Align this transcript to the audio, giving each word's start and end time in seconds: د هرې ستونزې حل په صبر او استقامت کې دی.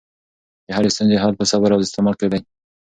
د 0.65 0.67
هرې 0.77 0.89
ستونزې 0.95 1.21
حل 1.23 1.31
په 1.39 1.45
صبر 1.51 1.69
او 1.73 1.83
استقامت 1.85 2.15
کې 2.19 2.27
دی. 2.31 2.39